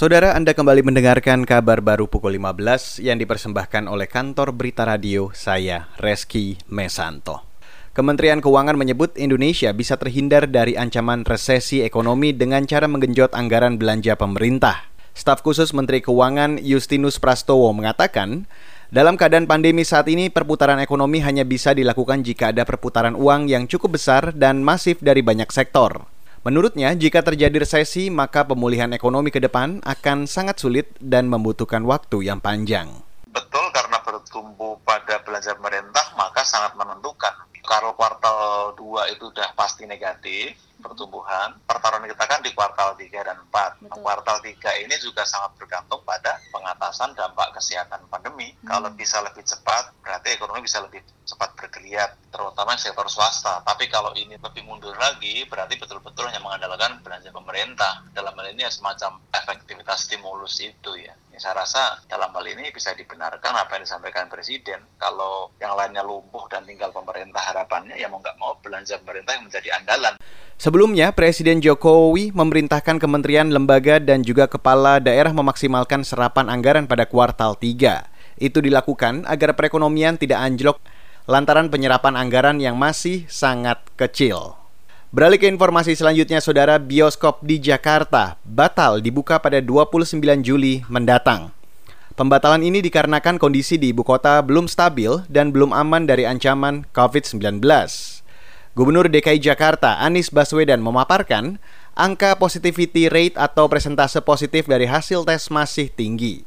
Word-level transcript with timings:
Saudara 0.00 0.32
Anda 0.32 0.56
kembali 0.56 0.80
mendengarkan 0.80 1.44
kabar 1.44 1.84
baru 1.84 2.08
pukul 2.08 2.40
15 2.40 3.04
yang 3.04 3.20
dipersembahkan 3.20 3.84
oleh 3.84 4.08
kantor 4.08 4.56
berita 4.56 4.88
radio 4.88 5.28
saya, 5.36 5.92
Reski 6.00 6.56
Mesanto. 6.72 7.44
Kementerian 7.92 8.40
Keuangan 8.40 8.80
menyebut 8.80 9.12
Indonesia 9.20 9.68
bisa 9.76 10.00
terhindar 10.00 10.48
dari 10.48 10.72
ancaman 10.72 11.28
resesi 11.28 11.84
ekonomi 11.84 12.32
dengan 12.32 12.64
cara 12.64 12.88
menggenjot 12.88 13.36
anggaran 13.36 13.76
belanja 13.76 14.16
pemerintah. 14.16 14.88
Staf 15.12 15.44
khusus 15.44 15.76
Menteri 15.76 16.00
Keuangan 16.00 16.56
Justinus 16.64 17.20
Prastowo 17.20 17.68
mengatakan, 17.76 18.48
dalam 18.88 19.20
keadaan 19.20 19.44
pandemi 19.44 19.84
saat 19.84 20.08
ini, 20.08 20.32
perputaran 20.32 20.80
ekonomi 20.80 21.20
hanya 21.20 21.44
bisa 21.44 21.76
dilakukan 21.76 22.24
jika 22.24 22.56
ada 22.56 22.64
perputaran 22.64 23.12
uang 23.12 23.52
yang 23.52 23.68
cukup 23.68 24.00
besar 24.00 24.32
dan 24.32 24.64
masif 24.64 24.96
dari 25.04 25.20
banyak 25.20 25.52
sektor. 25.52 26.08
Menurutnya, 26.40 26.96
jika 26.96 27.20
terjadi 27.20 27.60
resesi, 27.60 28.08
maka 28.08 28.48
pemulihan 28.48 28.88
ekonomi 28.96 29.28
ke 29.28 29.44
depan 29.44 29.84
akan 29.84 30.24
sangat 30.24 30.56
sulit 30.56 30.88
dan 30.96 31.28
membutuhkan 31.28 31.84
waktu 31.84 32.32
yang 32.32 32.40
panjang. 32.40 33.09
Bertumbuh 34.30 34.78
pada 34.86 35.18
belanja 35.26 35.58
pemerintah, 35.58 36.14
maka 36.14 36.46
sangat 36.46 36.78
menentukan. 36.78 37.34
Kalau 37.66 37.98
kuartal 37.98 38.78
2 38.78 39.10
itu 39.10 39.26
sudah 39.26 39.50
pasti 39.58 39.90
negatif, 39.90 40.54
pertumbuhan. 40.78 41.58
Pertarungan 41.66 42.06
kita 42.06 42.24
kan 42.30 42.38
di 42.38 42.54
kuartal 42.54 42.94
3 42.94 43.26
dan 43.26 43.42
4. 43.50 43.82
Betul. 43.82 43.98
Kuartal 44.06 44.38
3 44.38 44.86
ini 44.86 44.94
juga 45.02 45.26
sangat 45.26 45.58
bergantung 45.58 46.06
pada 46.06 46.38
pengatasan 46.54 47.10
dampak 47.18 47.58
kesehatan 47.58 48.06
pandemi. 48.06 48.54
Hmm. 48.62 48.70
Kalau 48.70 48.88
bisa 48.94 49.18
lebih 49.18 49.42
cepat, 49.42 49.98
berarti 49.98 50.38
ekonomi 50.38 50.62
bisa 50.62 50.78
lebih 50.78 51.02
cepat 51.26 51.50
bergeliat, 51.58 52.14
terutama 52.30 52.78
sektor 52.78 53.10
swasta. 53.10 53.66
Tapi 53.66 53.90
kalau 53.90 54.14
ini 54.14 54.38
lebih 54.38 54.62
mundur 54.62 54.94
lagi, 54.94 55.42
berarti 55.50 55.74
betul-betul 55.74 56.30
hanya 56.30 56.38
mengandalkan 56.38 57.02
belanja 57.02 57.34
pemerintah. 57.34 58.06
Dalam 58.14 58.30
hal 58.38 58.46
ini 58.54 58.62
ya 58.62 58.70
semacam 58.70 59.18
efektivitas 59.34 60.06
stimulus 60.06 60.62
itu 60.62 60.94
ya. 61.02 61.18
Ya. 61.40 61.48
Saya 61.48 61.64
rasa 61.64 62.04
dalam 62.04 62.28
hal 62.36 62.44
ini 62.52 62.68
bisa 62.68 62.92
dibenarkan 62.92 63.56
apa 63.56 63.80
yang 63.80 63.88
disampaikan 63.88 64.28
Presiden. 64.28 64.84
Kalau 65.00 65.48
yang 65.56 65.72
lainnya 65.72 66.04
lumpuh 66.04 66.44
dan 66.52 66.68
tinggal 66.68 66.92
pemerintah 66.92 67.40
harapannya, 67.40 67.96
ya 67.96 68.12
mau 68.12 68.20
nggak 68.20 68.36
mau 68.36 68.60
belanja 68.60 69.00
pemerintah 69.00 69.40
yang 69.40 69.48
menjadi 69.48 69.68
andalan. 69.80 70.14
Sebelumnya, 70.60 71.16
Presiden 71.16 71.64
Jokowi 71.64 72.36
memerintahkan 72.36 73.00
kementerian, 73.00 73.48
lembaga, 73.48 73.96
dan 73.96 74.20
juga 74.20 74.44
kepala 74.44 75.00
daerah 75.00 75.32
memaksimalkan 75.32 76.04
serapan 76.04 76.52
anggaran 76.52 76.84
pada 76.84 77.08
kuartal 77.08 77.56
3. 77.56 78.36
Itu 78.36 78.60
dilakukan 78.60 79.24
agar 79.24 79.56
perekonomian 79.56 80.20
tidak 80.20 80.44
anjlok 80.44 80.76
lantaran 81.24 81.72
penyerapan 81.72 82.12
anggaran 82.16 82.60
yang 82.60 82.76
masih 82.76 83.24
sangat 83.32 83.80
kecil. 83.96 84.59
Beralih 85.10 85.42
ke 85.42 85.50
informasi 85.50 85.98
selanjutnya, 85.98 86.38
Saudara, 86.38 86.78
bioskop 86.78 87.42
di 87.42 87.58
Jakarta 87.58 88.38
batal 88.46 89.02
dibuka 89.02 89.42
pada 89.42 89.58
29 89.58 90.22
Juli 90.38 90.86
mendatang. 90.86 91.50
Pembatalan 92.14 92.62
ini 92.62 92.78
dikarenakan 92.78 93.34
kondisi 93.34 93.74
di 93.74 93.90
ibu 93.90 94.06
kota 94.06 94.38
belum 94.38 94.70
stabil 94.70 95.10
dan 95.26 95.50
belum 95.50 95.74
aman 95.74 96.06
dari 96.06 96.30
ancaman 96.30 96.86
COVID-19. 96.94 97.58
Gubernur 98.78 99.10
DKI 99.10 99.42
Jakarta 99.42 99.98
Anies 99.98 100.30
Baswedan 100.30 100.78
memaparkan 100.78 101.58
angka 101.98 102.38
positivity 102.38 103.10
rate 103.10 103.34
atau 103.34 103.66
presentase 103.66 104.22
positif 104.22 104.70
dari 104.70 104.86
hasil 104.86 105.26
tes 105.26 105.50
masih 105.50 105.90
tinggi. 105.90 106.46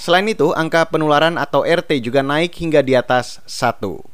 Selain 0.00 0.24
itu, 0.24 0.56
angka 0.56 0.88
penularan 0.88 1.36
atau 1.36 1.60
RT 1.60 2.00
juga 2.00 2.24
naik 2.24 2.56
hingga 2.56 2.80
di 2.80 2.96
atas 2.96 3.44
1. 3.44 4.11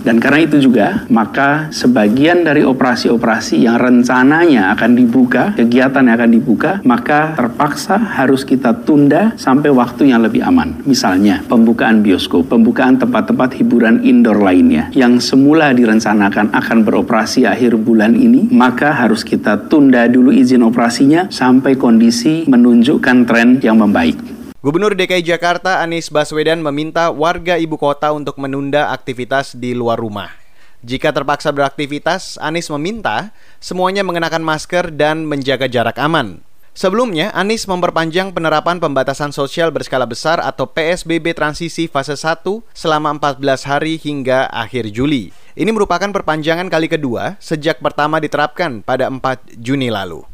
Dan 0.00 0.16
karena 0.16 0.40
itu 0.44 0.56
juga, 0.56 1.04
maka 1.12 1.68
sebagian 1.68 2.42
dari 2.42 2.64
operasi-operasi 2.64 3.68
yang 3.68 3.76
rencananya 3.76 4.72
akan 4.72 4.96
dibuka, 4.96 5.52
kegiatan 5.52 6.08
yang 6.08 6.16
akan 6.16 6.32
dibuka, 6.32 6.70
maka 6.88 7.36
terpaksa 7.36 8.00
harus 8.00 8.48
kita 8.48 8.72
tunda 8.84 9.36
sampai 9.36 9.68
waktu 9.68 10.08
yang 10.10 10.24
lebih 10.24 10.40
aman. 10.40 10.80
Misalnya, 10.88 11.44
pembukaan 11.44 12.00
bioskop, 12.00 12.48
pembukaan 12.48 12.96
tempat-tempat 12.96 13.60
hiburan 13.60 14.00
indoor 14.00 14.40
lainnya, 14.40 14.88
yang 14.96 15.20
semula 15.20 15.76
direncanakan 15.76 16.50
akan 16.56 16.78
beroperasi 16.82 17.44
akhir 17.44 17.76
bulan 17.76 18.16
ini, 18.16 18.48
maka 18.48 18.96
harus 18.96 19.20
kita 19.20 19.68
tunda 19.68 20.08
dulu 20.08 20.32
izin 20.32 20.64
operasinya 20.64 21.28
sampai 21.28 21.76
kondisi 21.76 22.48
menunjukkan 22.48 23.16
tren 23.28 23.60
yang 23.60 23.76
membaik. 23.76 24.39
Gubernur 24.60 24.92
DKI 24.92 25.24
Jakarta 25.24 25.80
Anies 25.80 26.12
Baswedan 26.12 26.60
meminta 26.60 27.08
warga 27.08 27.56
ibu 27.56 27.80
kota 27.80 28.12
untuk 28.12 28.36
menunda 28.36 28.92
aktivitas 28.92 29.56
di 29.56 29.72
luar 29.72 29.96
rumah. 29.96 30.36
Jika 30.84 31.16
terpaksa 31.16 31.48
beraktivitas, 31.48 32.36
Anies 32.36 32.68
meminta 32.68 33.32
semuanya 33.56 34.04
mengenakan 34.04 34.44
masker 34.44 34.92
dan 34.92 35.24
menjaga 35.24 35.64
jarak 35.64 35.96
aman. 35.96 36.44
Sebelumnya, 36.76 37.32
Anies 37.32 37.64
memperpanjang 37.64 38.36
penerapan 38.36 38.84
pembatasan 38.84 39.32
sosial 39.32 39.72
berskala 39.72 40.04
besar 40.04 40.44
atau 40.44 40.68
PSBB 40.68 41.32
transisi 41.32 41.88
fase 41.88 42.12
1 42.12 42.44
selama 42.76 43.16
14 43.16 43.64
hari 43.64 43.96
hingga 43.96 44.44
akhir 44.52 44.92
Juli. 44.92 45.32
Ini 45.56 45.72
merupakan 45.72 46.12
perpanjangan 46.12 46.68
kali 46.68 46.92
kedua 46.92 47.40
sejak 47.40 47.80
pertama 47.80 48.20
diterapkan 48.20 48.84
pada 48.84 49.08
4 49.08 49.56
Juni 49.56 49.88
lalu. 49.88 50.29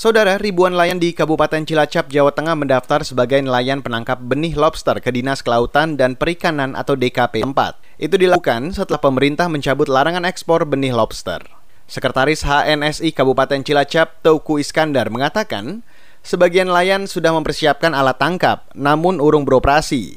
Saudara, 0.00 0.40
ribuan 0.40 0.72
nelayan 0.72 0.96
di 0.96 1.12
Kabupaten 1.12 1.60
Cilacap, 1.60 2.08
Jawa 2.08 2.32
Tengah 2.32 2.56
mendaftar 2.56 3.04
sebagai 3.04 3.36
nelayan 3.36 3.84
penangkap 3.84 4.16
benih 4.16 4.56
lobster 4.56 4.96
ke 4.96 5.12
Dinas 5.12 5.44
Kelautan 5.44 6.00
dan 6.00 6.16
Perikanan 6.16 6.72
atau 6.72 6.96
DKP 6.96 7.44
4. 7.44 8.00
Itu 8.00 8.16
dilakukan 8.16 8.72
setelah 8.72 8.96
pemerintah 8.96 9.52
mencabut 9.52 9.92
larangan 9.92 10.24
ekspor 10.24 10.64
benih 10.64 10.96
lobster. 10.96 11.44
Sekretaris 11.84 12.48
HNSI 12.48 13.12
Kabupaten 13.12 13.60
Cilacap, 13.60 14.24
Tauku 14.24 14.56
Iskandar, 14.56 15.12
mengatakan 15.12 15.84
sebagian 16.24 16.72
nelayan 16.72 17.04
sudah 17.04 17.36
mempersiapkan 17.36 17.92
alat 17.92 18.16
tangkap, 18.16 18.72
namun 18.72 19.20
urung 19.20 19.44
beroperasi. 19.44 20.16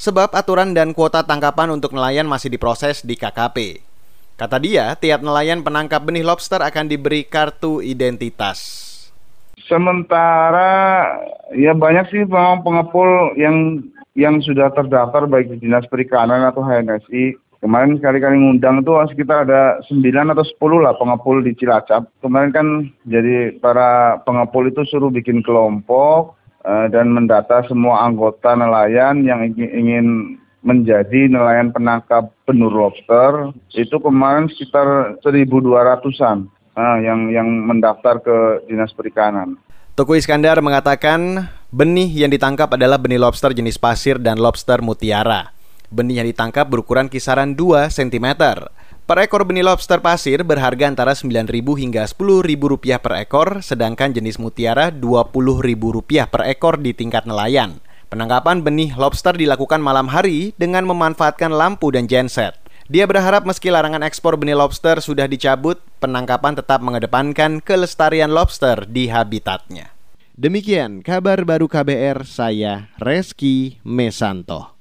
Sebab 0.00 0.32
aturan 0.32 0.72
dan 0.72 0.96
kuota 0.96 1.20
tangkapan 1.20 1.68
untuk 1.68 1.92
nelayan 1.92 2.24
masih 2.24 2.48
diproses 2.48 3.04
di 3.04 3.12
KKP. 3.12 3.84
Kata 4.40 4.56
dia, 4.56 4.96
tiap 4.96 5.20
nelayan 5.20 5.60
penangkap 5.60 6.00
benih 6.00 6.24
lobster 6.24 6.64
akan 6.64 6.88
diberi 6.88 7.28
kartu 7.28 7.84
identitas. 7.84 8.87
Sementara 9.68 10.72
ya 11.52 11.76
banyak 11.76 12.08
sih 12.08 12.24
memang 12.24 12.64
pengepul 12.64 13.36
yang 13.36 13.84
yang 14.16 14.40
sudah 14.40 14.72
terdaftar 14.72 15.28
baik 15.28 15.52
di 15.52 15.68
Dinas 15.68 15.84
Perikanan 15.86 16.48
atau 16.48 16.64
HNSI. 16.64 17.36
Kemarin 17.58 17.98
sekali-kali 17.98 18.38
ngundang 18.38 18.86
itu 18.86 18.94
sekitar 19.12 19.44
ada 19.44 19.82
9 19.90 20.00
atau 20.30 20.46
10 20.46 20.84
lah 20.84 20.94
pengepul 20.96 21.42
di 21.42 21.52
Cilacap. 21.58 22.06
Kemarin 22.22 22.50
kan 22.54 22.66
jadi 23.04 23.58
para 23.58 24.22
pengepul 24.22 24.70
itu 24.70 24.86
suruh 24.86 25.10
bikin 25.10 25.42
kelompok 25.42 26.38
uh, 26.62 26.86
dan 26.88 27.10
mendata 27.10 27.66
semua 27.66 28.06
anggota 28.06 28.54
nelayan 28.54 29.26
yang 29.26 29.42
ingin, 29.42 29.70
ingin 29.74 30.06
menjadi 30.62 31.26
nelayan 31.26 31.74
penangkap 31.74 32.30
benur 32.46 32.70
lobster. 32.70 33.50
Itu 33.74 33.98
kemarin 33.98 34.46
sekitar 34.54 35.18
1.200-an 35.26 36.46
uh, 36.78 36.98
yang 37.02 37.26
yang 37.34 37.48
mendaftar 37.66 38.22
ke 38.22 38.36
Dinas 38.70 38.94
Perikanan. 38.94 39.58
Tuku 39.98 40.14
Iskandar 40.14 40.62
mengatakan 40.62 41.50
benih 41.74 42.06
yang 42.06 42.30
ditangkap 42.30 42.70
adalah 42.78 43.02
benih 43.02 43.18
lobster 43.18 43.50
jenis 43.50 43.82
pasir 43.82 44.22
dan 44.22 44.38
lobster 44.38 44.78
mutiara. 44.78 45.50
Benih 45.90 46.22
yang 46.22 46.28
ditangkap 46.30 46.70
berukuran 46.70 47.10
kisaran 47.10 47.58
2 47.58 47.90
cm. 47.90 48.38
Per 49.08 49.16
ekor 49.24 49.48
benih 49.48 49.64
lobster 49.64 50.04
pasir 50.04 50.44
berharga 50.44 50.84
antara 50.84 51.16
Rp9.000 51.16 51.64
hingga 51.80 52.02
Rp10.000 52.12 53.00
per 53.00 53.14
ekor, 53.24 53.48
sedangkan 53.64 54.12
jenis 54.12 54.36
mutiara 54.36 54.92
Rp20.000 54.92 56.28
per 56.28 56.44
ekor 56.44 56.76
di 56.76 56.92
tingkat 56.92 57.24
nelayan. 57.24 57.80
Penangkapan 58.12 58.60
benih 58.60 58.92
lobster 59.00 59.32
dilakukan 59.32 59.80
malam 59.80 60.12
hari 60.12 60.52
dengan 60.60 60.84
memanfaatkan 60.84 61.48
lampu 61.52 61.88
dan 61.88 62.04
genset. 62.04 62.56
Dia 62.88 63.04
berharap 63.04 63.44
meski 63.44 63.68
larangan 63.68 64.00
ekspor 64.00 64.40
benih 64.40 64.56
lobster 64.56 65.04
sudah 65.04 65.28
dicabut, 65.28 65.76
penangkapan 66.00 66.56
tetap 66.56 66.80
mengedepankan 66.80 67.60
kelestarian 67.60 68.32
lobster 68.32 68.88
di 68.88 69.12
habitatnya. 69.12 69.92
Demikian 70.32 71.04
kabar 71.04 71.44
baru 71.44 71.68
KBR 71.68 72.24
saya 72.24 72.88
Reski 72.96 73.76
Mesanto. 73.84 74.77